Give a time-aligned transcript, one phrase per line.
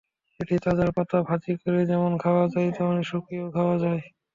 [0.39, 4.01] এটির তাজা পাতা ভাজি করে যেমন খাওয়া যায়, তেমনি শুকিয়েও খাওয়া যায়।